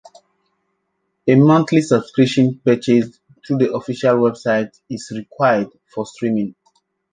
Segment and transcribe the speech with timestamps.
[1.27, 6.55] A monthly subscription purchased through the official website is required for streaming.